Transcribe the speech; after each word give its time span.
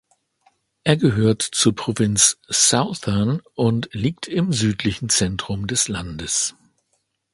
Er 0.83 0.97
gehört 0.97 1.43
zur 1.43 1.75
Provinz 1.75 2.39
Southern 2.47 3.43
und 3.53 3.87
liegt 3.93 4.27
im 4.27 4.51
südlichen 4.51 5.09
Zentrum 5.09 5.67
des 5.67 5.89
Landes. 5.89 6.55